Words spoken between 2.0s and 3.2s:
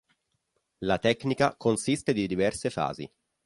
di diverse fasi.